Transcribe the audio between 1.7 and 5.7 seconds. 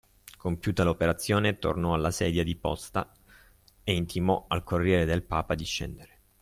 alla sedia di posta e intimò al Corriere del Papa di